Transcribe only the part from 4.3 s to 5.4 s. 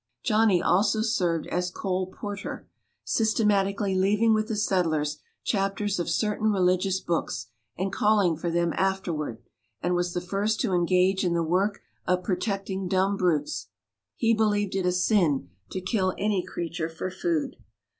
with the settlers